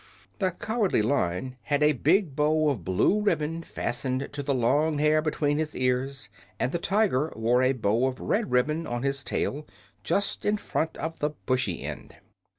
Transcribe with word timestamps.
The 0.39 0.49
Cowardly 0.53 1.03
Lion 1.03 1.57
had 1.61 1.83
a 1.83 1.93
big 1.93 2.35
bow 2.35 2.69
of 2.69 2.83
blue 2.83 3.21
ribbon 3.21 3.61
fastened 3.61 4.29
to 4.31 4.41
the 4.41 4.51
long 4.55 4.97
hair 4.97 5.21
between 5.21 5.59
his 5.59 5.75
ears, 5.75 6.27
and 6.59 6.71
the 6.71 6.79
Tiger 6.79 7.31
wore 7.35 7.61
a 7.61 7.73
bow 7.73 8.07
of 8.07 8.19
red 8.19 8.49
ribbon 8.51 8.87
on 8.87 9.03
his 9.03 9.23
tail, 9.23 9.67
just 10.03 10.43
in 10.43 10.57
front 10.57 10.97
of 10.97 11.19
the 11.19 11.29
bushy 11.45 11.83
end. 11.83 12.15